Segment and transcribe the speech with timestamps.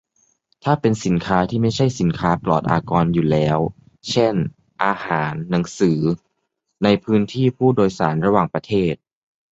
[0.63, 3.57] ถ้าเป็นสินค้าที่ไม่ใช่สินค้าปลอดอากรอยู่แล้ว
[4.09, 4.35] เช่น
[4.83, 5.99] อาหาร หนังสือ
[6.83, 8.95] ในพื้นที่ผู้โดยสารระหว่างประเทศ